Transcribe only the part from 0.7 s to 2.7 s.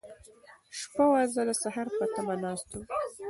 شپه وه، زه د سهار په تمه ناست